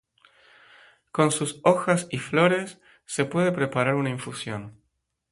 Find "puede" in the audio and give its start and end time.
3.25-3.51